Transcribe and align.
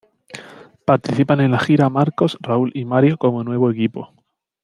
Participan 0.83 1.41
en 1.41 1.51
la 1.51 1.59
gira 1.59 1.87
Marcos, 1.91 2.35
Raul 2.41 2.71
y 2.73 2.85
Mario 2.85 3.19
como 3.19 3.43
nuevo 3.43 3.69
equipo. 3.69 4.09